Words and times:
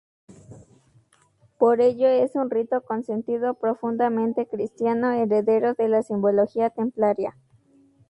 Por 1.59 1.79
ello, 1.79 2.07
es 2.07 2.33
un 2.35 2.49
rito 2.49 2.81
con 2.81 3.03
sentido 3.03 3.53
profundamente 3.53 4.47
cristiano, 4.47 5.11
heredero 5.11 5.75
de 5.75 5.89
la 5.89 6.01
simbología 6.01 6.71
templaria. 6.71 7.37